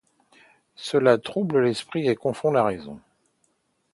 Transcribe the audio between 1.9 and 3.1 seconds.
et confond la raison.